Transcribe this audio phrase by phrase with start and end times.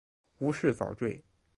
[0.39, 1.23] 无饰蚤缀